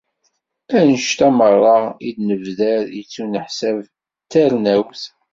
Annect-a 0.77 1.27
merra 1.37 1.77
i 2.07 2.09
d-nebder, 2.15 2.83
yettuneḥsab 2.97 3.77
d 4.25 4.27
tarnawt. 4.31 5.01